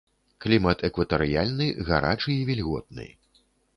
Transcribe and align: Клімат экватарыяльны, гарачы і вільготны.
Клімат 0.45 0.77
экватарыяльны, 0.87 1.67
гарачы 1.91 2.31
і 2.37 2.41
вільготны. 2.51 3.07